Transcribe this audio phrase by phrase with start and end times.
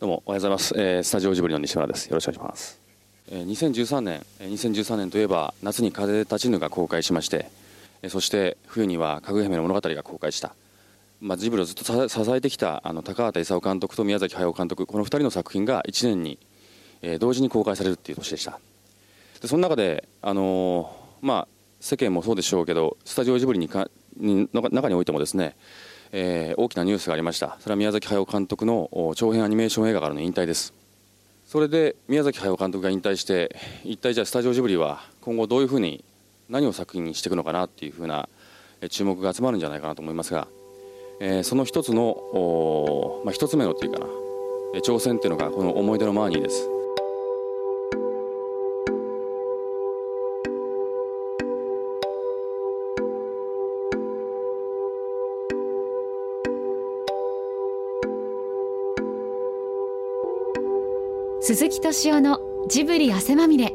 [0.00, 2.06] どうもおはようございます、えースタジオジブリの西村です。
[2.06, 2.80] よろしくお願いします、
[3.32, 7.50] えー2013年えー2013年といえば夏に風立ちぬが公開しまして、
[8.02, 10.54] えーそして冬にはかぐや姫の物語が公開した、
[11.20, 16.38] まあ、ジブリをずっと支えてきたあの高畑勲監督と宮崎駿監督この2人の作品が1年に、
[17.02, 18.60] えー同時に公開されるっていう年でした。
[19.40, 21.48] でその中で、あのーまあ、
[21.80, 25.56] 世間もそうでしょうけどスタジオジブリにかにの中においてもですね、
[26.12, 27.56] えー大きなニュースがありました。
[27.60, 30.72] それは宮崎駿監督の長編アニメーション映画からの引退です。
[31.46, 36.04] それで宮崎駿監督が引退して一体じゃあスタジオジブリは今後どういうふうに
[36.48, 38.28] 何を作品にしていくのかなっていうふうな
[38.90, 40.46] 注目が集まるんじゃないかなと思いますが、
[41.20, 44.06] えーその一つのまあ、一つ目のっていうかな
[44.80, 46.77] 挑戦っていうのがこの「思い出のマーニー」です。
[61.48, 63.72] 鈴木敏夫のジブリ汗まみれ。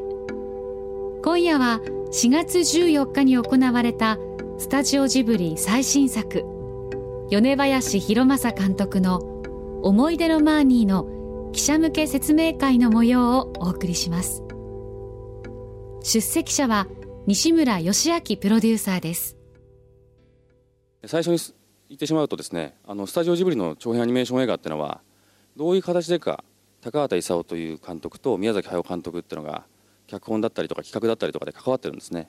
[1.24, 1.80] 今夜は
[2.12, 4.16] 4月14日に行われた
[4.58, 6.44] スタジオジブリ最新作
[7.32, 9.18] 米林弘正監督の
[9.82, 14.44] 「思い出のマーニー」の記者向け説明会の模様をお送りします。
[16.04, 16.86] 出席者は
[17.26, 19.36] 西村義明プロデューサーです。
[21.06, 21.56] 最初にす
[21.88, 25.00] 言ってしまうとですねあのスタジオジブリの長編アニメーション映画っていうのは
[25.56, 26.44] どういう形でか
[26.84, 29.64] 高畑勲という監督と宮崎駿監督っていうのが
[30.06, 32.28] 脚本だったりとか企画だったりとかで関わってるんですね。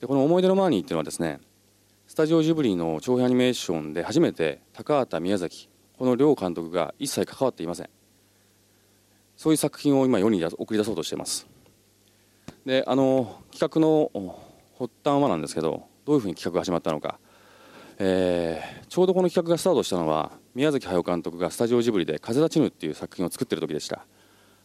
[0.00, 1.40] でこの「思い出のマーニー」っていうのはですね
[2.06, 7.90] スタジオジブリの長編アニメーションで初めて高畑宮崎この両監督が一切関わっていません。
[9.36, 11.46] そういう作品を今世に送り出そうとしています。
[12.64, 14.10] であの企画の
[14.78, 17.18] 発端はなんですけどどういうふうに企画が始まったのか。
[17.98, 24.04] えーちょうどこの企画がスタートしたのは宮崎駿監督がスタジオジブリで「風立ちぬ」っていう作品を作ってる時でした、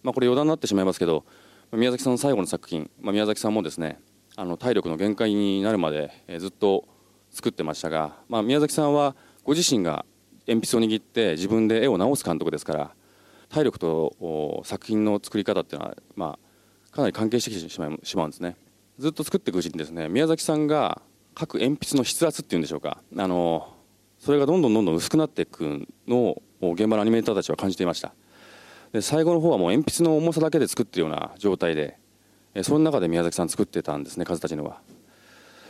[0.03, 1.23] まあ、これ余談になってしまいますけど
[1.72, 4.02] 宮崎さんの最後の作品、まあ、宮崎さんもですね
[4.36, 6.89] あの体力の限界になるまで、えずっと
[7.32, 10.05] 作ってましたが、まあ、宮崎さんはご自身が
[10.45, 12.92] 鉛筆を握って自分で絵を直す監督ですから
[13.48, 16.37] 体力と作品の作り方っていうのは、ま
[16.92, 18.58] あ、かなり関係してきてしまうしまうんですね。
[18.99, 21.02] ずっと作っていくうちにですね宮崎さんが
[21.39, 23.02] 書く鉛筆の筆圧っていうんでしょうか。
[23.15, 23.73] あの
[24.17, 26.42] それがどんどんどんどん薄くなっていくのを
[26.73, 28.14] 現場のアニメーターたちは感じていました。
[28.92, 31.98] で最後の方はもう鉛筆の重さだけで作ってるような状態で
[32.55, 34.81] えその中で宮崎さん作ってたんですね風立ちぬは。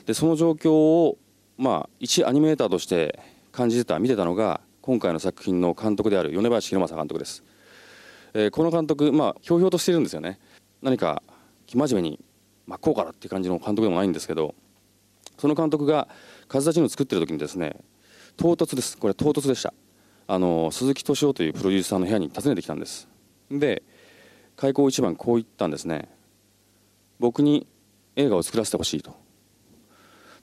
[0.06, 1.18] でその状況を
[1.58, 3.20] まあ一アニメーターとして
[3.52, 7.44] 感じてた見てたのが今回の作品の監督である米林弘正監督です、
[8.34, 10.40] えーこの監督まあひょうひょうとしてるんですよね。
[10.82, 11.22] 何か
[11.66, 12.20] 生真面目に
[12.68, 14.56] 真っ向からっていう感じの監督でもないんですけど
[15.38, 16.08] その監督が
[16.48, 17.76] 風立ちぬを作ってる時にですね
[18.38, 18.98] 唐突です。
[18.98, 19.74] これ唐突でした。
[20.28, 23.08] あの鈴木敏夫というプロデューサーの部屋に訪ねてきたんです。
[23.50, 23.84] で
[24.56, 26.10] 開口一番こう言ったんですね。
[27.20, 27.68] 僕に
[28.16, 29.16] 映画を作らせてほしいと。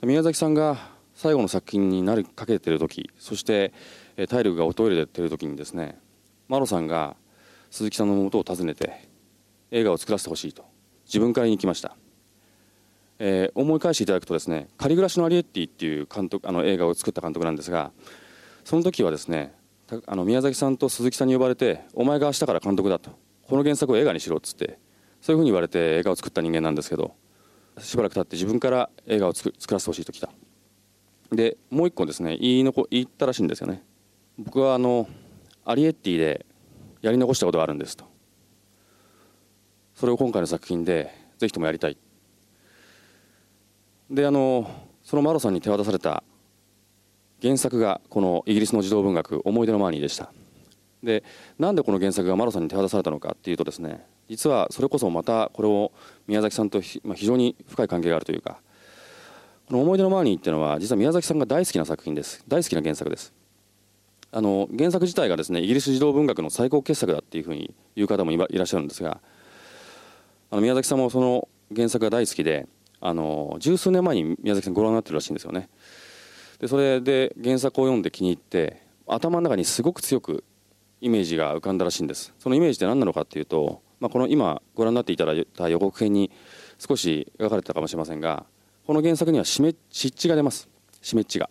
[0.03, 3.73] 宮崎さんが最後の作品になりかけてる時そして
[4.29, 5.99] 体力が衰えてる時にですね
[6.49, 7.17] マロさんが
[7.71, 9.09] 鈴木さんの元を訪ねて
[9.71, 10.65] 映画を作らせてほしいと
[11.07, 11.97] 自分から言いに来ました。
[13.19, 17.93] えー思い返していただくとですね「仮暮らしのアリエッティ」っていう監督あの映画を作った監督なんですが
[18.65, 19.55] その時はですね
[20.07, 23.11] あの宮崎さんと鈴木さんに呼ばれて「お前が明日から監督だ」と
[23.47, 24.79] 「この原作を映画にしろ」っつって
[25.21, 27.15] そういうふうに言われて映画を作った人間なんですけど
[27.79, 30.31] しばらく経って自分から映画を作作らせてほしいと来た。
[31.31, 33.83] でもう一個ですね言いのこ言ったらしいんですよね。
[34.39, 35.09] 僕はあの
[35.65, 36.47] アリエッティで
[37.01, 38.05] やり残したことがあるんですと。
[39.95, 41.97] それを今回の作品でぜひともやりたい。
[44.11, 44.71] であの
[45.03, 46.23] そのマロさんに手渡された
[47.41, 50.33] 原作がこのイギリスの児童文学「思い出のマーニー」でした。
[51.03, 51.23] で
[51.59, 55.93] なんでこの原作がマロさんに手渡されたのかっていうとですね実はそれこそまたこれを
[56.27, 58.63] 宮崎さんと、まあ、非常に深い関係があるというか
[59.69, 62.43] この「思い出のマーニー」っていうのは実は宮崎さんが大好きな作品です。
[62.49, 63.35] 大好きな原作です。
[64.33, 69.21] あの原作自体がですねイギリス児童文学の最高傑作だっていうふうに言う方もいばいらっしゃるんですが
[70.51, 72.67] あの宮崎さんもその原作が大好きで
[73.07, 75.69] あの十数年前に宮崎さんご覧になってるらしいんですよね。
[76.59, 80.43] でそれで原作を読んで気に入って頭の中にすごく強く
[81.03, 82.33] イメージが浮かんだらしいんです。
[82.39, 86.31] そのイメージって何なのかっていうと、まあ、この今ご覧になっていただいた予告編に
[86.79, 88.47] 少し描かれてたかもしれませんが
[88.87, 90.71] この原作には湿地が出ます。
[91.03, 91.51] 湿地が。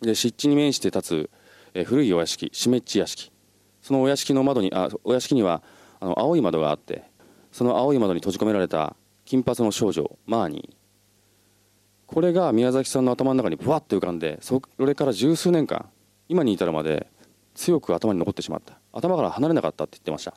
[0.00, 1.30] で湿地に面して立つ
[1.74, 3.30] え古いお屋敷湿地屋敷。
[3.82, 5.62] そのお屋敷の窓にあお屋敷には
[6.00, 7.04] あの青い窓があって
[7.50, 10.76] その青い窓に閉じ込められた金髪の少女マーニー。
[12.06, 15.88] これが宮崎さんの頭の中にぶわっと浮かんでそれから十数年間
[16.28, 17.06] 今に至るまで
[17.54, 18.78] 強く頭に残ってしまった。
[18.92, 20.34] 頭から離れなかったって言ってました。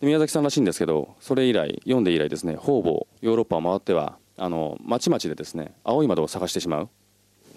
[0.00, 6.88] で宮崎さんらしいんですけどそれ以来読んで以来ですね方々ヨーロッパを回ってはあの町々でですね青い窓を探してしまう。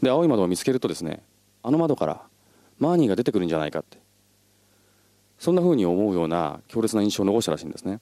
[0.02, 1.22] で青い窓を見つけるとですね
[1.64, 2.22] あの窓から
[2.78, 3.98] マーニーが出てくるんじゃないかって。
[5.38, 8.00] そんな風に思うような強烈な印象を残したらしいんですね。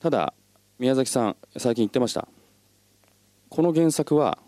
[0.00, 0.34] ただ
[0.78, 2.28] 宮崎さん最近言ってました。
[3.48, 4.38] この原作は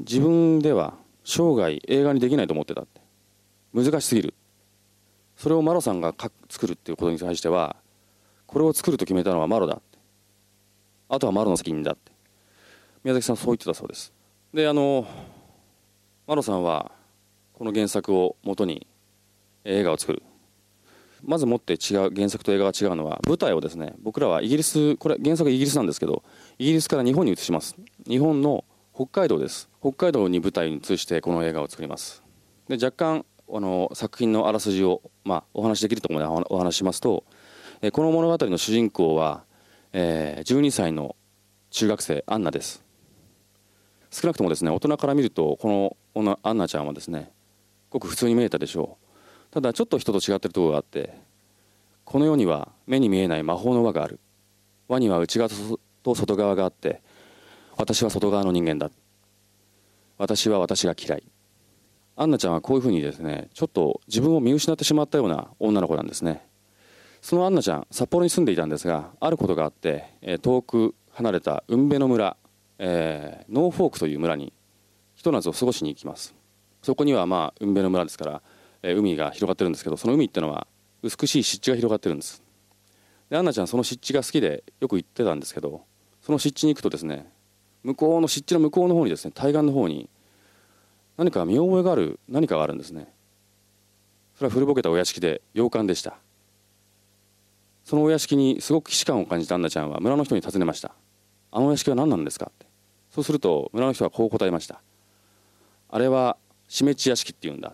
[0.00, 0.92] 自分では
[1.24, 3.00] 生涯映画にできないと思ってたって。
[3.72, 4.34] 難しすぎる。
[5.34, 6.14] それをマロさんが
[6.50, 7.76] 作るっていうことに対しては
[8.46, 9.98] これを作ると決めたのはマロだって。
[11.08, 12.12] あとはマロの責任だって。
[13.02, 14.12] 宮崎さんそう言ってたそうです。
[14.52, 15.06] であの
[16.26, 16.92] マロさんは
[17.54, 18.86] この原作をもとに
[19.64, 20.22] 映画を作る。
[21.24, 26.22] まずもって違う原作と映画が違うのは舞台をですね僕らはイギリスこれ原作イギリスなんですけど
[26.58, 27.76] イギリスから日本に移します。
[28.08, 28.64] 日本の
[28.94, 29.70] 北海道です。
[29.80, 32.22] 北海道に舞台に移してこの映画を作ります。
[32.68, 33.24] で若干
[33.54, 37.24] あの作品のあらすじを、まあ、お話しできるところまでお話ししますと、
[37.82, 39.44] えこの物語の主人公は、
[39.92, 41.16] えー、12歳の
[41.70, 42.82] 中学生アンナです。
[44.10, 47.32] 少なくともですね大人から見るとこのアンナちゃんはですね
[47.90, 49.01] ごく普通に見えたでしょう。
[49.52, 51.14] ただちょっと人と違ってるところがあって
[52.04, 54.18] この世には目に見えない魔法の輪がある。
[54.88, 55.48] 輪には内側
[56.02, 57.00] と外側があって
[57.76, 58.90] 私は外側の人間だ。
[60.18, 61.22] 私は私が嫌い。
[62.16, 66.44] アンナちゃんはこういうふうにですねちょっと自分を見失ってしまったような女の子なんですね。
[67.20, 72.36] そのアンナちゃん札幌に住んでいたんですがあることがあって遠く離れた雲辺の村
[72.84, 74.52] えー、ノーフォークという村に
[75.14, 76.34] ひと夏を過ごしに行きます。
[76.82, 78.42] そこにはまあ海辺の村ですから、
[78.82, 80.66] 海が広がってるんですけどその海ってのは
[81.02, 82.42] 美しい湿地が広がってるんです。
[83.30, 85.82] でアンナちゃんその湿地が好きでよく行ってたんですけど
[86.20, 87.30] その湿地に行くとですね
[87.82, 90.08] 向こうの湿地の向こうの方にですね対岸の方に
[91.16, 93.08] 何か見覚えがある何かがあるんですね。
[94.36, 96.16] それは古ぼけたお屋敷で洋館でした。
[97.84, 100.94] そのお屋敷にすごく既視感を感じたアンナちゃんは村の人に尋ねました。
[101.50, 102.50] あのお屋敷は何なんですか？
[102.50, 102.66] って。
[103.10, 104.80] そうすると村の人はこう答えました。
[105.90, 106.36] あれは
[106.68, 107.72] 死滅屋敷って言うんだ。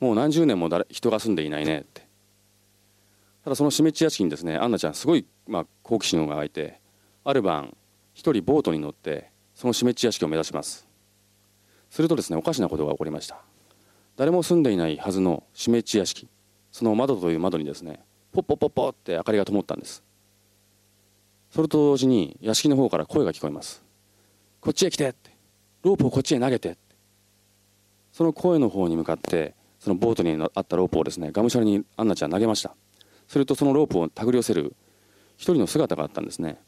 [0.00, 2.06] もう何十年も誰人が住んでいないねって。
[3.44, 6.80] ただその死滅屋敷にですねアンナちゃんすごい、まあ、好奇心が湧いて
[7.24, 7.74] ある晩
[8.12, 10.86] 一人ボートに乗ってその死滅屋敷を目指します。
[11.90, 13.40] するとですねおかしなことが起こりました。
[14.16, 16.28] 誰も住んでいないはずの死滅屋敷
[16.72, 18.00] その窓という窓にですね
[18.32, 20.02] ポッポッポッポって明かりが灯ったんです。
[21.50, 23.82] それと同時に屋敷の方から声が聞こえます。
[24.60, 25.30] こっちへ来てって。
[25.82, 26.76] ロープをこっちへ投げて。
[28.12, 29.54] その声の方に向かって
[29.88, 32.76] そのボートにあったロープをですねがむしゃらにアンナちゃん投げました。
[33.26, 34.76] するとそのロープを手繰り寄せる
[35.38, 36.60] 一人の姿があったんですね。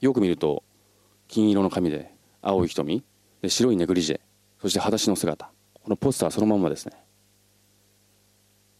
[0.00, 0.64] よく見ると
[1.28, 2.12] 金色の髪で
[2.42, 3.04] 青い瞳
[3.40, 4.20] で白いネグリジェ
[4.60, 5.48] そして裸足の姿。
[5.74, 6.92] このポスターそのままですね。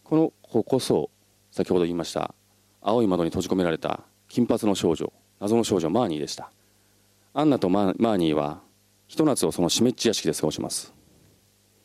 [0.03, 1.09] この子こそ
[1.53, 2.35] 先ほど言いました
[2.81, 6.51] 青い窓に閉じ込められた金髪の少女謎の少女マーニーでした。
[7.35, 8.63] アンナとマーニーは
[9.07, 10.93] ひと夏をその湿地屋敷で過ごします。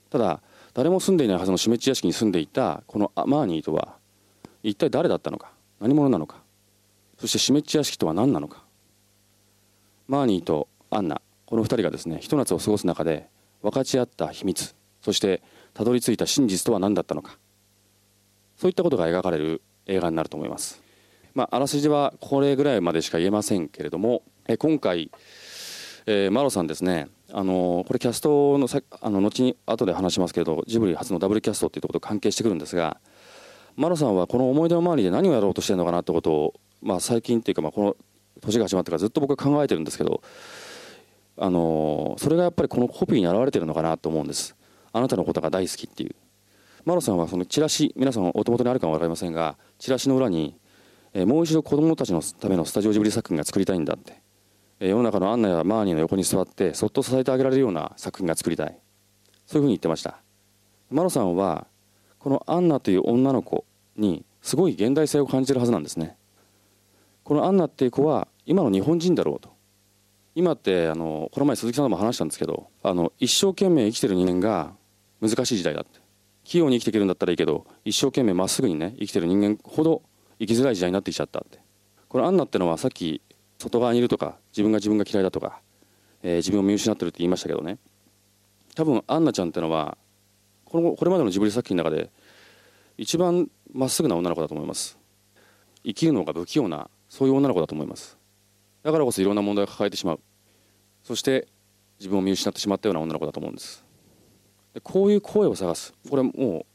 [0.10, 0.42] ただ
[0.74, 3.96] 誰も住んでいないはずの湿地屋敷に住んでいたこのアマーニーとは
[4.64, 6.42] 一体誰だったのか何者なのか
[7.20, 8.64] そして湿地屋敷とは何なのか。
[10.08, 13.30] マーニーとアンナこの2人がですねひと夏を過ごす中で
[13.62, 15.42] 分かち合った秘密そして
[15.74, 17.38] たどり着いた真実とは何だったのか。
[18.58, 20.82] そういったことが描かれる映画になると思います。
[21.34, 25.10] まあ、あらすじはこれぐらいまでしか言えませんけれども、え今回、
[26.06, 33.02] えー、マロさんですね、あのこれキャストのさあの後に後で話しますけどジブリ初のダブルキャストっていうところと関係してくるんですが
[33.76, 37.96] マロさんはこの思い出の周りで何をやろうとしてるのかなってことを、まあ、最近っていうか、まあ、この
[38.40, 40.22] 年が始まってからずっと僕は考えてるんですけど、
[41.38, 44.56] あのそれがやっぱりこのコピーに表れてるのかなと思うんです。
[44.92, 46.16] あなたのことが大好きっていう。
[46.86, 50.56] マロさんはそのチラシ皆さんお手元にあるかも分かりませんがチラシの裏に
[51.14, 54.22] えもう一度子どもたちのためのスタジオジブリ作品が作りたいんだって、
[54.80, 58.78] 世の中のアンナやマーニーの横に座ってそっと支えてあげられるような作品が作りたい。
[59.46, 60.18] そういうふうに言ってました。
[60.90, 61.68] マロさんは
[62.20, 63.66] このアンナという女の子
[63.96, 66.18] にすごい現代性を感じるはずなんですね。
[67.24, 69.54] このアンナっていう子は今の日本人だろうと。
[70.36, 74.74] 今ってあのこの前鈴木さんとも話したんですけどあの一生懸命生きてる人間が
[75.22, 76.02] 難しい時代だって。
[76.44, 80.02] 器用に生きていけるんだったらいいけど一生懸命まっすぐにね生きてる人間ほど
[80.40, 81.60] 生きづらい時代になってきちゃったって。
[82.10, 83.22] これアンナってのはさっき
[83.64, 85.62] 外側にいるとか自分が自分が嫌いだとか、
[86.22, 87.78] えー、自分を見失ってるって言いましたけどね。
[88.76, 89.98] 多分アンナちゃんってのは
[90.66, 92.10] このこれまでのジブリ作品の中で
[92.98, 94.98] 一番まっすぐな女の子だと思います。
[95.86, 98.18] 生きるのが不器用なそういう女の子だと思います。
[98.84, 100.20] だからこそいろんな問題を抱えてしまう。
[101.04, 101.48] そして
[102.00, 103.86] 自分を見失ってしまったような女の子だと思うんです。
[104.74, 105.94] でこういう声を探す。
[106.10, 106.66] これもう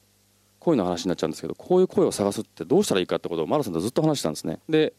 [0.60, 4.60] 声の話になっちゃうんですけどこういう声を探すってどうしたらいいかってことをマラさんとずっと話してたんですね。
[4.68, 4.92] で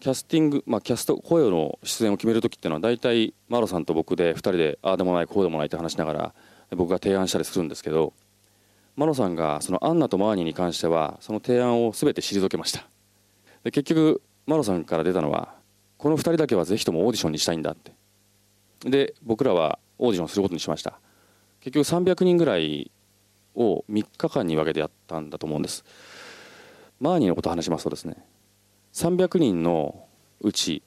[0.00, 6.34] キャスティング、まあ、キャスト声の出演を決める時っていうのは大体マロさんと僕で2人でああでもないこうでもないって話しながら
[6.70, 8.12] 僕が提案したりするんですけど
[8.94, 12.86] マロさんがそのアンナとマーニーに関してはその提案を全て退けました。
[13.64, 15.54] で結局マロさんから出たのは
[15.98, 17.92] この2人だけはぜひともオーディションにしたいんだって。
[18.80, 20.98] で僕らはオーディションすることにしました。
[21.60, 22.90] 結局300人ぐらい
[23.54, 25.84] を3日間に分けてやったんだと思うんです。
[27.00, 28.16] マーニーのことを話しますとですね
[28.92, 30.06] 300人の
[30.40, 30.82] うち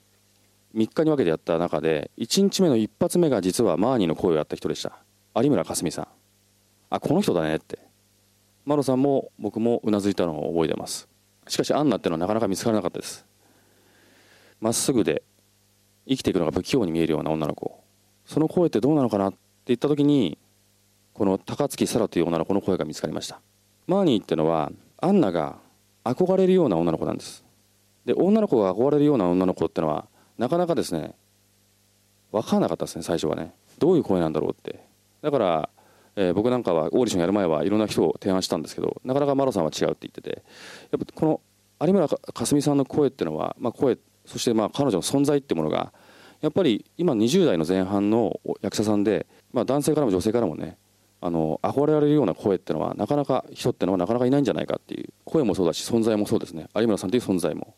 [0.76, 4.98] 3日に分けてやった中で1日目の一発目が実はマーニーの声をやった人でした。
[5.36, 6.08] 有村架純さん。
[6.90, 7.80] あこの人だねって。
[8.66, 11.08] マロさんも僕もうなずいたのを覚えてます。
[11.48, 13.26] しかしアンナってのはなかなか見つからなかったです。
[14.60, 15.24] まっすぐで
[16.08, 17.82] 生きていくのが不器用に見えるような女の子。
[18.26, 20.38] その声ってどうなのかなって言った時に
[21.14, 23.42] この高槻沙羅という女の子の声が見つかりました。
[23.88, 25.58] マーニーっていうのはアンナが
[26.04, 27.44] 憧れるような女の子なんです。
[28.06, 31.14] で女の子が憧れるような女の子ってのはなかなかですね
[32.32, 33.54] 分からなかったですね最初はね。
[33.78, 34.80] どういう声なんだろうって。
[35.22, 35.70] だから、
[36.16, 40.44] えー、僕なんかはオーディションやる前はいろんな人を提案したんですけどなかなかマロさんは違うって言ってて。
[40.92, 41.42] やっぱこの
[41.88, 45.92] 有村架純さんの声っていうのは、まあ、声そしてまあ彼女の存在っていうものが
[46.42, 50.78] やっぱり今20代の前半の役者さんで、まあ、男性からも女性からもね
[51.22, 56.68] あの憧れられるような声ってのはなかなか人ってのはなかなかいないんじゃないかっていう声もそうだし存在もそうですね。
[56.76, 57.76] 有村さんという存在も。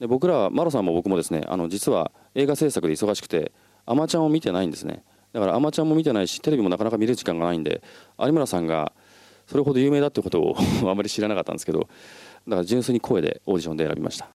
[0.00, 3.52] で僕らはマロさんも僕もですねあの実は映画制作で忙しくて
[3.86, 5.02] アマちゃんを見てないんですね。
[5.32, 7.82] だからアマちゃんも見てないしテレビもなかなか見れる時間がないんで
[8.18, 8.92] 有村さんが
[9.46, 10.56] それほど有名だってことを
[10.90, 14.28] あまり知らなかったんですけどだから純粋に声でオーディションで選びました。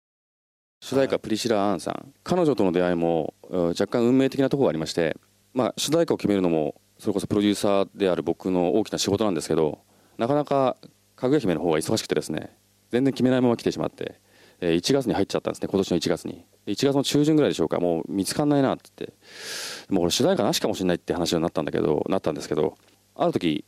[0.80, 2.12] 主題歌プリシラ・アーンさん。
[2.24, 5.16] 彼女との出会いも若干運命的なところがありまして、
[5.54, 9.80] まあ、主題歌を決めるのもそれこそプロデューサーである僕の大きな仕事なんですけど
[10.18, 10.76] なかなか
[11.16, 12.56] かぐや姫の方が忙しくてですね
[12.90, 14.20] 全然決めないまま来てしまって
[14.62, 15.68] 1月に入っちゃったんですね。
[15.68, 16.44] 今年の1月に。
[16.66, 17.80] 1月の中旬ぐらいでしょうか。
[17.80, 18.90] もう見つかんないなって。
[18.96, 19.14] 言って
[19.92, 22.76] もうこれ主題歌なしかもしれないって話になったんだけどなったんですけど
[23.16, 23.64] ある時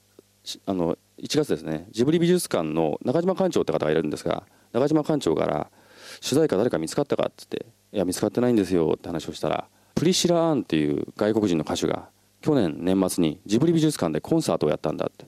[0.67, 1.89] あの1月ですね。
[1.91, 5.71] ジブリ美術館の中島館長って方がいるんですが中島館長から
[6.21, 12.09] 「主題歌誰か見つかったか?」って言って「いや見つかってないんですよ」って話をしたらプリシラ・アーンっていう外国人の歌手が
[12.41, 15.27] 去年年末にジブリ美術館でコンサートをやったんだって。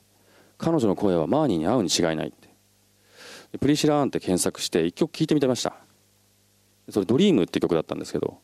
[0.59, 2.46] 彼女の声はマーニーに合うに違いないって。
[3.59, 5.77] プリシラーンって検索して1曲聴いてみてました。
[6.91, 8.39] それ「ドリームって曲だったんですけど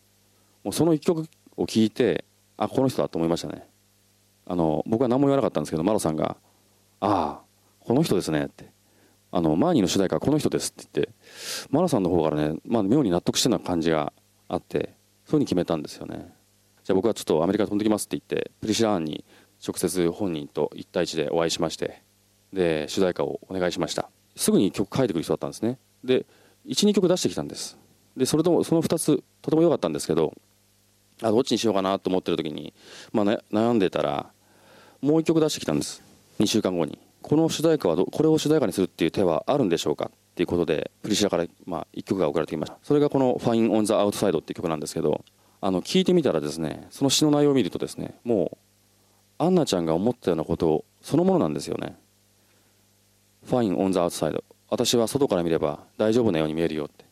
[0.65, 2.25] もうその1曲を聴いて
[2.57, 3.69] あこの人だと思いましたね。
[4.47, 6.37] あの僕は何も言わなかったんですけどマロさんが
[7.01, 7.41] 「ああ
[7.81, 8.71] この人ですね」って。
[9.35, 11.13] あのマーニーの主題歌はこの人ですって言って
[11.71, 14.13] マロさんの方からね、まあ、妙に納得してるような感じが
[14.47, 14.93] あってそういう
[15.25, 16.35] ふうに決めたんですよね。
[16.85, 19.25] じゃあ僕はちょっとアメリカ飛んできますって言ってプリシラーンに
[19.67, 22.03] 直接本人と1対1でお会いしまして
[22.53, 24.11] で主題歌をお願いしました。
[24.37, 25.79] すぐに曲書いてくる人だったんですね。
[26.05, 26.27] で
[26.67, 27.77] 12曲出してきたんです。
[28.17, 30.35] でそれともその2つとても良かったんですけど
[31.23, 32.75] あどっちにしようかなと思ってる時に、
[33.13, 34.31] まあ、悩んでたら
[35.01, 36.03] もう1曲出してきたんです。
[36.41, 36.99] 2週間後に。
[37.23, 42.79] この主題歌はこれを主題歌にするっていう手はあるんでしょうかっていうことでプリシラから、まあ、1曲が送られてきました。
[42.83, 45.25] それがこの「Fine on the Outside」っていう曲なんですけど
[45.61, 48.59] あの聞いてみたらですねその詩の内容を見るとですねもう
[49.39, 51.97] アンナちゃんが思ったようなことそのものなんですよね。
[53.47, 54.43] Fine on the outside.
[54.69, 57.05] 私は外から見れば大丈夫なように見えるよって。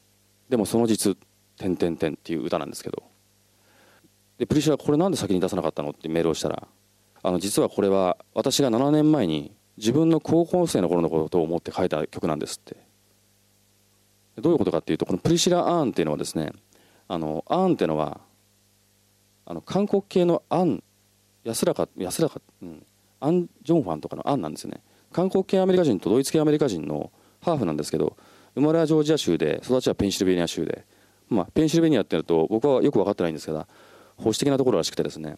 [0.48, 1.16] でもその実
[1.56, 3.02] 点点点っていう歌なんですけど。
[4.38, 6.66] でプリシュラこれなんで先に出さなかったのってメールをしたら
[7.22, 12.76] あの実はこれは私が7年前に自分の高校生の頃のことを思って書いた曲なんですって。
[14.40, 16.52] どういうことかっていうとこのプリシラ・アーンっていうのはですね
[17.08, 18.20] あのアーンっていうのは
[19.44, 20.82] あの韓国系のアン
[21.44, 22.86] 安らか安らか、うん、
[23.20, 24.80] アン・ジョンファンとかのアンなんですよね。
[25.12, 27.10] 韓国系アメリカ人とドイツ系アメリカ人の
[27.42, 28.16] ハーフなんですけど
[28.54, 30.84] 生まれはジョージア州で育ちはペンシルベニア州で、
[31.28, 33.66] まあ、ペンシルベニアっていうと僕はよく分かってないんですけど
[34.16, 35.36] 保守的なところらしくてですね。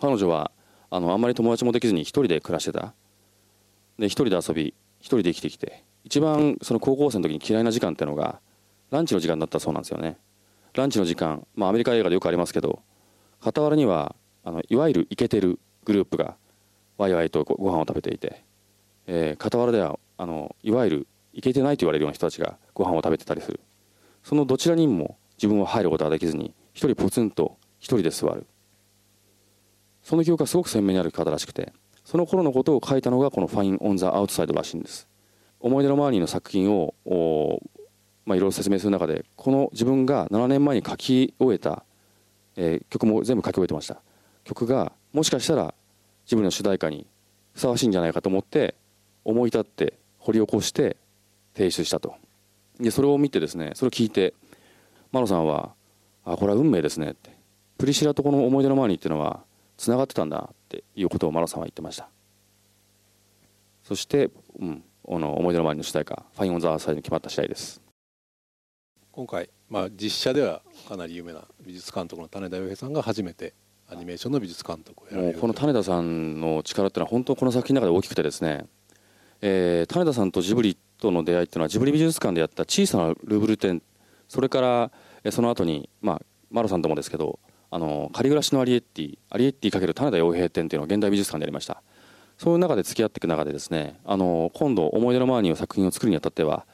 [0.00, 0.52] 彼女は
[0.90, 2.94] あのあんまり友達もできずに一人で暮らしてた。
[3.98, 5.84] で一人で遊び一人で生きてきて。
[6.04, 8.38] 一番その高校生の時に嫌いな時間っていうのが
[8.90, 10.18] ランチの時間だったそうなんですよね。
[10.74, 12.82] ランチの時間、まあ、アメリカ映画でよくありますけど
[13.40, 16.36] 傍らにはあのいわゆるイケてるグループが
[16.98, 18.43] ワイワイとご飯を食べていて、
[19.06, 23.60] えー、傍らではあのいわゆるイケてないと言われるような人たちがご飯を食べてたりする。
[24.22, 28.46] そのどちらにも自分は入ることができずに一人ポツンと一人で座る。
[30.02, 31.72] その記憶がすごく鮮明にある方らしくて
[32.04, 35.08] その頃のことを書いたのがこの「Fine On The Outside」らしいんです。
[35.60, 36.94] 思い出のマーニーの作品を
[38.26, 41.84] まあ、いろいろ説明する中でこの自分が7年前に書き終えた
[42.56, 44.00] えー、曲も全部書き終えてました。
[44.44, 45.74] 曲がもしかしたら
[46.26, 47.06] ジブリの主題歌に
[47.52, 48.74] ふさわしいんじゃないかと思って
[49.24, 50.96] 思い立って掘り起こして
[51.54, 52.14] 提出したと。
[52.78, 54.34] でそれを見てですねそれを聞いて
[55.12, 55.74] マロさんは
[56.24, 57.34] 「あこれは運命ですね」って。
[57.76, 59.44] プリシラとこの思い出のマーニーっていうのは
[59.76, 62.08] つながってたんだっていうことをマロさんは言ってました。
[63.82, 67.82] そして、うん、あの思い出のマーニーの主題歌「ファイン・オン・ザ・アーサイド」に決まった次第です。
[69.12, 73.54] 今回、まあ、実写ではかなり有名な美術監督の種田洋平さんが初めて
[73.88, 78.66] アニメーションの美術監督をやられるこの種田さんの力っていうのは本当この作品の中で大きくてですね、
[79.46, 83.82] えー、種田さんとジブリとの出会いっていうのはジブリ美術館でやった小さなルーブル展。
[84.26, 84.90] それから
[85.30, 87.38] その後にまあマロさんともですけど
[87.70, 91.82] あの仮暮らしのアリエッティアリエッティ×種田洋平展っていうのを現代美術館でやりました。
[92.38, 96.66] そういう中で付き合っていく中でですねあの今度「思い出のマーニー」の作品を作るにあたっては、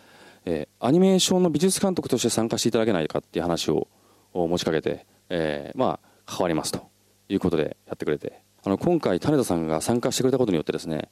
[0.45, 3.89] えー、アニメーションの美術監督として参加していただけないかっていう話を
[4.33, 6.89] 持ちかけて、えー、まあ関わりますと
[7.29, 8.49] いうことでやってくれて。
[8.63, 11.09] あの今回種田さんが参加してくれたことによってですね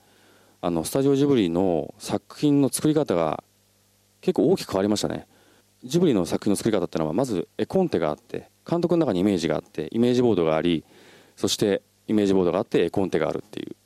[0.61, 3.45] あのスタジオジブリの作品の作り方が
[4.21, 5.29] 結構大きく変わりましたね。
[5.85, 10.85] ジブリの作品の作り方っていうのはまず絵コンテがあって監督の中にイメージがあってイメージボードがあり
[11.37, 13.77] そしてイメージボードがあって絵コンテがあるっていう。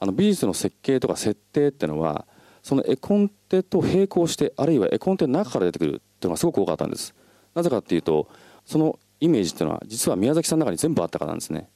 [0.00, 2.26] あの美術の設計とか設定っていうのは
[2.62, 7.14] その絵コンテと並行してあるいは絵コンテの中から出てくるっていうのがすごく多かったんです。
[7.54, 8.28] なぜかっていうと
[8.66, 11.70] そのイメージっていうのは実は宮崎さんの中に全部あったからなんですね。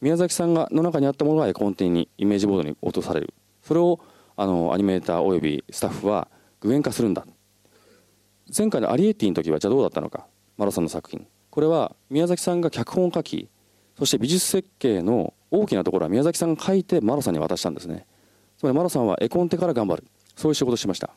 [0.00, 3.34] 宮崎さんがの中にあったものが絵コンテにイメージボードに落とされる。
[3.62, 4.00] それを
[4.36, 6.28] あのアニメーターおよびスタッフは
[6.60, 7.26] 具現化するんだ。
[8.56, 10.26] 前回のアリエッティの時はじゃあどうだったのか？
[10.56, 11.26] マロさんの作品。
[11.50, 13.48] これは宮崎さんが脚本を書き
[13.98, 18.06] そして美術設計の大きなところは宮崎さんが書いてマロさんに渡したんですね。
[18.56, 20.04] つまりマロさんは絵コンテから頑張る。
[20.36, 21.10] そういう仕事をしました。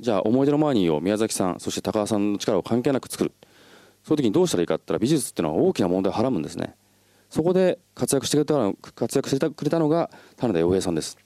[0.00, 3.32] じゃあ思い出のマーニーを宮崎さんそして高橋さんの力を関係なく作る。
[4.02, 6.74] そういう時にどうしたらいいかって言ったら美術っていうのは大きな問題をはらむんですね。
[7.30, 11.16] そこで活躍してくれた活躍してくれたのが種田洋平さんです。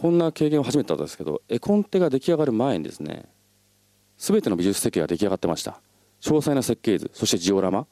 [0.00, 3.24] こんな経験を初めてだったんですけど絵コンテが出来上がる前にですね
[4.16, 5.80] 全ての美術設計が出来上がってました。
[6.20, 7.86] 詳細な設計図そしてジオラマ。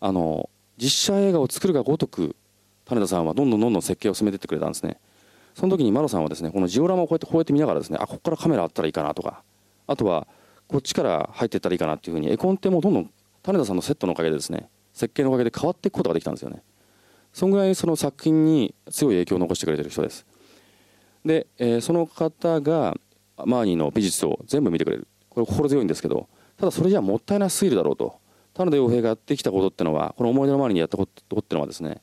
[0.00, 2.34] あの実写映画を作るがごとく
[2.84, 4.98] 種田さんはどんどんどんどん設計を進めてってくれたんですね。
[5.54, 9.44] その時にマロさんはですねこのジオラマをこうやってこうやって見ながらですねあここからカメラあったらいいかなとか
[9.86, 10.26] あとは
[10.66, 13.10] こっちから入っていったらいいかなっていうふうに絵コンテもどんどん
[13.44, 16.62] 種田さんのセットのおかげでですね設計のおかげで変わっていくことができたんですよね。
[17.32, 20.24] そんぐらいその作品に強い影響を残してくれてる人です。
[21.26, 22.96] で、えー、その方が
[23.44, 25.06] マーニーの美術を全部見てくれる。
[25.28, 28.18] これ心強いんですけどただそれじゃもったいなすぎるだろうと。
[28.54, 32.00] 田辺洋平がやってきたことってのはこの思い出の周りにやったことってのはですね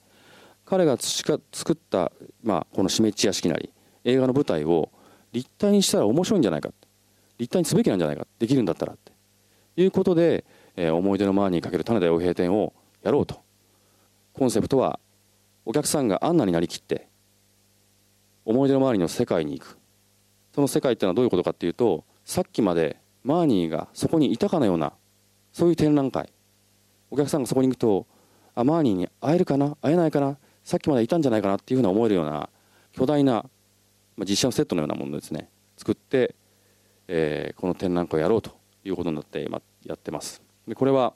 [0.65, 1.41] 彼が作
[1.73, 2.11] った、
[2.43, 3.71] まあ、この締め地屋敷なり
[4.03, 4.91] 映画の舞台を
[5.31, 6.69] 立体にしたら面白いんじゃないか
[7.39, 9.11] 立体にすべきなんじゃないかできるんだったらって。
[9.75, 13.41] いうことでえー、思い出のマーニー×種田洋平店をやろうと。
[14.33, 14.99] コンセプトは
[15.65, 17.07] お客さんがアンナになりきって
[18.45, 19.77] 思い出の周りの世界に行く。
[20.53, 24.93] その世界っていうのはどういうことかっていうとさっきまでマーニーがそこにいたかのような
[25.51, 26.31] そういう展覧会。
[27.09, 28.07] お客さんがそこに行くと
[28.55, 29.77] あマーニーに会えるかな？
[29.81, 30.37] 会えないかな？
[30.63, 32.49] さっきまでいたんじゃないかなっていうふうな思えるような
[32.91, 33.45] 巨大な、
[34.15, 35.49] まあ、実写のセットのようなものですね。
[35.77, 36.35] 作って、
[37.07, 38.51] えー、この展覧会をやろうと
[38.83, 40.41] いうことになって今やってます。
[40.67, 41.13] でこれは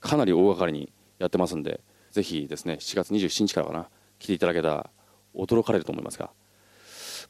[0.00, 3.88] かなり大掛かりにやってますんでぜひですね7月27日からかな
[4.18, 4.90] 来ていただけたら
[5.34, 6.30] 驚かれると思いますが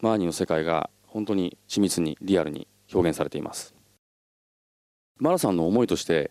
[0.01, 3.75] マーニーの世界が本当に緻密にリアルに表現されています。
[5.19, 6.31] マラさんの思いとして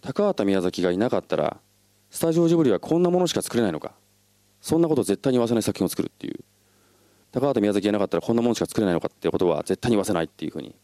[0.00, 1.58] 高畑宮崎がいなかったら
[2.10, 3.92] スタジオジブリはこんなものしか作れないのか。
[4.60, 6.44] そんなことを絶対に言わせない作品を作るっていう。
[7.30, 10.74] 高畑宮崎がいなかったらこんなものしか作れないのかっていうことは絶対に言わせないっていうふうに。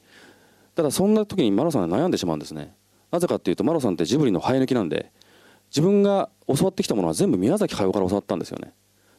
[0.74, 2.74] ただそんな時にマラさんは悩んでしまうんですね。
[3.10, 5.12] なぜかっていうとマロさんってジブリの生え抜きなんで
[5.70, 8.72] 自分が教わってきたものは全部宮崎駿から教わったんですよね。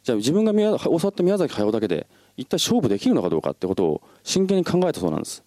[0.03, 5.43] じゃあ自分が教わった宮崎駿だけで一体勝負できるのかどうかってことを真剣に考えたそうなんです。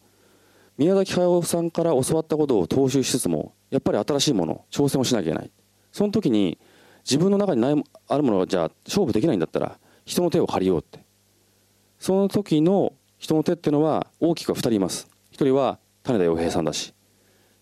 [0.78, 5.50] 宮崎駿さんから教わったことを踏襲しつつもやっぱり新しいもの挑戦をしなきゃいけない。
[5.92, 6.58] その時に
[7.04, 11.00] 自分の中にないあるものはじゃあ勝負できないんだったら人の手を借りようって。
[11.98, 15.08] その時の人の手っていうのは大きくは2人います。
[15.32, 16.94] 1人は種田洋平さんだし。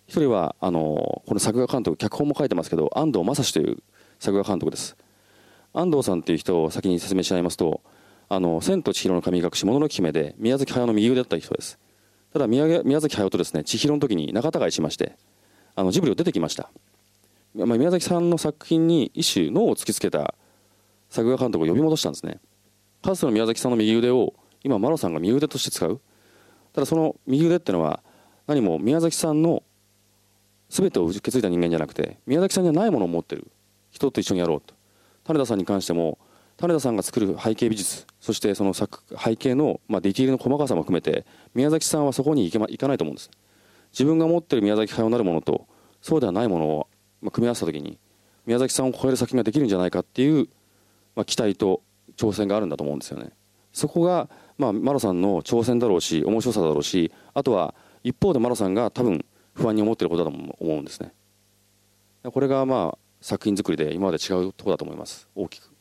[0.07, 3.83] 一人はあのこの作画監督脚本も書いてますけど安藤正史という
[4.21, 4.97] 作画監督です。
[5.73, 7.81] 安藤さんっていう人を先に説明しちゃいますと
[8.29, 11.79] 「あの千と千尋の神隠しものの姫」で宮崎駿の右腕だった人です。
[12.33, 12.67] ただ宮
[13.01, 15.17] 崎駿とですね千尋の時に仲違いしまして
[15.75, 16.71] あのジブリを出てきました、
[17.55, 20.35] まあ、宮崎さんの作品に一種脳を突きつけた
[21.09, 22.41] 作画監督を呼び戻したんですね。
[23.03, 26.01] かつての宮崎さんの右腕を今マロさんが右腕として使う。
[26.73, 28.03] ただその右腕ってのは
[28.47, 29.63] 何も宮崎さんの
[30.69, 33.51] 全てを受け継いだ人間じゃなくて宮崎さんにはないものを持ってる
[33.91, 34.75] 人と一緒にやろうと。
[35.25, 36.19] 種田さんに関しても
[36.57, 43.31] 種田さんが作る背景美術そしてその作背景の、まあ、ディティールの細かさも含めて宮崎さんはそこに行け、ま、行かないと思うんです。
[43.93, 45.67] 自分が持ってる宮崎駿なるものと
[46.01, 46.89] そうではないものを、
[47.23, 47.99] まあ、組み合わせた時に
[48.47, 50.49] 宮崎さんを超える作品ができるんじゃないかっていう、
[51.15, 51.83] まあ、期待と
[52.17, 53.31] 挑戦があるんだと思うんですよね。
[53.73, 61.13] そこが、まあ、マロさんの挑戦だろうし面白さだろうしあとは一方でマロさんが多分不安に思ってることだと思うんですね。
[62.23, 65.29] これがまあ作品作りで今まで違うところだと思います。
[65.35, 65.76] 大きく。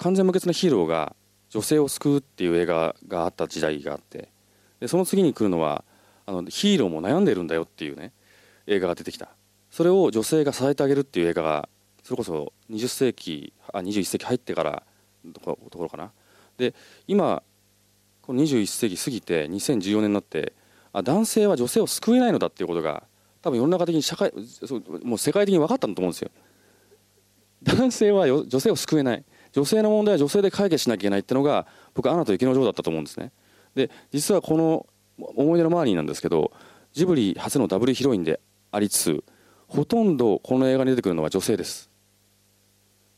[0.00, 1.14] 完全無欠なヒーローが
[1.50, 4.28] 女性を救うっていう映画があった時代があって
[4.80, 5.84] でその次に来るのは
[6.24, 8.12] あのヒーローも悩んでるんだよっていうね
[8.66, 9.28] 映画が出てきた。
[9.70, 11.68] それを女性が支えてあげるっていう映画が
[12.02, 14.82] それこそ20世紀あ21世紀入ってから
[15.24, 16.12] のところかな。
[16.56, 16.74] で
[17.06, 17.42] 今
[18.22, 20.54] この21世紀過ぎて2014年になって
[20.92, 23.04] あ男性は女性を救えないのだっていうことが
[23.42, 24.32] 多分世の中的に社会
[25.02, 26.30] もう世界的に分かったんだと思うんですよ。
[27.62, 29.24] 男性は女性を救えない。
[29.52, 33.32] 女性の問題は女性で解決しなきゃいけないっていうのが僕アナと雪の女王だったと思うんですね。
[33.74, 34.86] で実はこの
[35.18, 36.52] 思い出のマーニーなんですけど
[36.92, 39.24] ジブリ初のダブルヒロインでありつつ
[39.66, 41.90] ほとんどこの映画に出てくるのは女性です。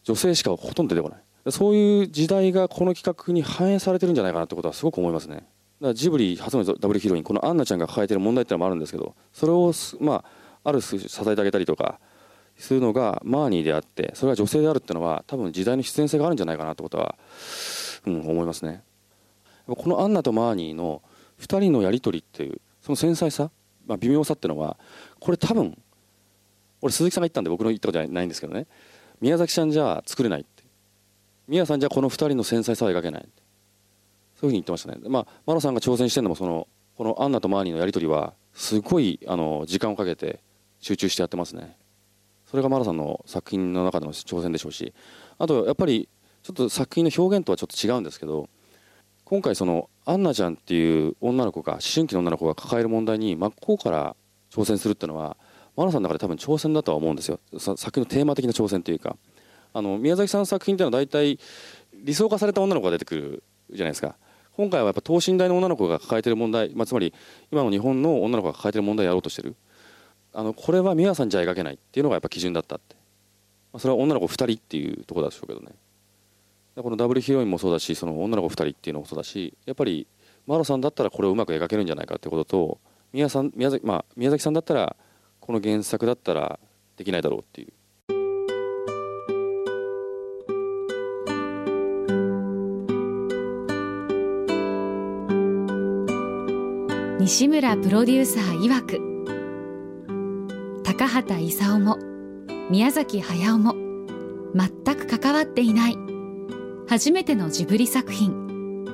[0.05, 1.53] 女性しかほとんど出てこない。
[1.53, 5.37] そういう時代がこの企画に反映されてるんじゃないかなってことはすごく思いますね。
[5.37, 5.47] だか
[5.81, 10.25] らジブリ初のダブルヒロインこのアンナちゃんが抱えてる問題っていうのもあるんですけどそれをまあ
[10.64, 11.99] ある種支えてあげたりとか
[12.57, 17.17] するのがマーニーであってそれが女性であるっていうのは多分時代の必然性があるんじゃないかなってことは、
[18.07, 18.83] うん、思いますね。
[19.67, 21.03] このアンナとマーニーの
[21.41, 23.51] 2人のやり取りっていうその繊細さ、
[23.87, 24.77] まあ、微妙さっていうのは
[25.21, 25.77] これ多分
[26.81, 28.67] 俺鈴木さんが言ったんで僕の言ったことじゃないんですけどね。
[29.21, 30.65] 宮崎さんじゃ作れないって。
[31.47, 33.31] 宮さんじゃこの2人の繊細さは描けないそういう
[34.41, 34.99] ふうに言ってましたね。
[35.09, 40.41] まあマロさんが挑戦してるのもそのこのアンナとマーニーのやり取りはすごいあの時間をかけて
[40.81, 41.77] 集中してやってますね。
[42.53, 44.93] それがマラさんの作品の中での挑戦でしょうし
[45.38, 46.09] あとやっぱり
[46.43, 48.49] ちょっと作品の表現とはちょっと違うんですけど
[49.25, 54.17] 今回そのアンナちゃんっていう女の子が思春期の女の子が抱える問題に真っ向から
[54.53, 55.37] 挑戦するっていうのは
[55.77, 57.41] マナさんの中で多分挑戦だとは思うんですよ。
[57.59, 59.17] 作品のテーマ的な挑戦というか。
[59.75, 61.38] あの宮崎さんの作品っていうのは大体
[61.95, 64.17] 理想化された女の子が出てくるじゃないですか。
[64.55, 67.15] 今回はやっぱ等身大の女の子が抱えてる問題、まあ、つまり
[67.51, 69.57] 今の日本の女の子が抱えてる問題をやろうとしてる。
[70.35, 72.97] あのこれは宮さんじゃ描けないっていうのがやっぱ基準だったって、
[73.73, 75.73] まあ、それは女の子2人っていうところでしょうけどね。
[76.75, 80.07] このダブルヒロインもそうだしその女の子2人っていうのもそうだしやっぱり
[80.47, 82.81] マロさんだったらこれをうまく描けるんじゃないかってことと
[83.12, 84.97] 宮さん宮崎,、まあ、宮崎さんだったら
[85.38, 86.59] この原作だったら
[86.97, 87.73] できないだろうっていう。
[97.21, 99.12] 西村プロデューサー曰く
[100.93, 101.97] 高畑勲も
[102.69, 103.75] 宮崎駿も
[104.55, 105.97] 全く関わっていない
[106.87, 108.85] 初めてのジブリ作品。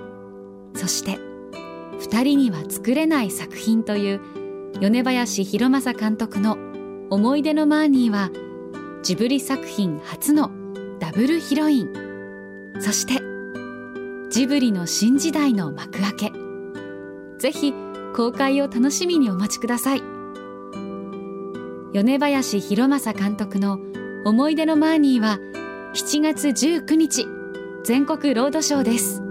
[0.76, 1.18] そして
[1.98, 4.20] 二人には作れない作品という
[4.80, 6.56] 米林弘正監督の
[7.10, 8.30] 思い出のマーニーは
[9.02, 10.52] ジブリ作品初の
[11.00, 11.92] ダブルヒロイン。
[12.78, 13.20] そして
[14.30, 16.32] ジブリの新時代の幕開け。
[17.40, 17.74] ぜひ
[18.14, 20.17] 公開を楽しみにお待ちください。
[21.94, 23.78] 米林弘正監督の
[24.26, 25.38] 思い出のマーニーは
[25.94, 27.26] 7月19日
[27.82, 29.22] 全国ロードショーです。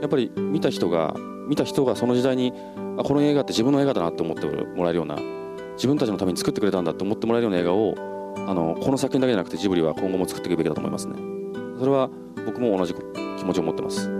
[0.00, 1.14] やっぱり見た人が
[1.48, 2.52] 見た人がその時代に
[2.96, 5.16] あこの映画って自分の映画だなって思ってもらえるような
[5.74, 7.94] 自分たちのために作ってくれたんだって思ってもらえるような映画を
[8.36, 11.16] あのこの作品だけじゃなくてジブリは今後も作っていくべきだと思いますね。
[11.80, 12.08] それは
[12.46, 12.94] 僕も同じ
[13.36, 14.19] 気持ちを持ってます。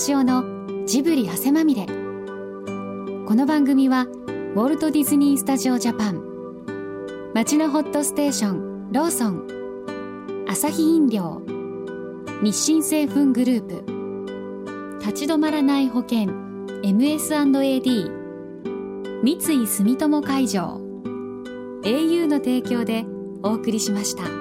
[0.00, 1.84] 敏夫のジブリ汗まみれ。
[1.84, 1.92] こ
[3.34, 7.32] の番組はウォルト・ディズニー・スタジオ・ジャパン。
[7.34, 9.46] 町のホットステーションローソン。
[10.48, 11.42] アサヒ飲料。
[12.42, 15.00] 日清製粉グループ。
[15.00, 16.30] 立ち止まらない保険
[16.82, 18.10] MS&AD
[19.22, 20.80] 三井住友海上。
[21.82, 23.04] au の提供で
[23.42, 24.39] お送りしました。